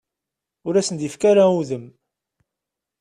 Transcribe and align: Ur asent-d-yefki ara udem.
Ur 0.67 0.73
asent-d-yefki 0.75 1.25
ara 1.31 1.45
udem. 1.59 1.85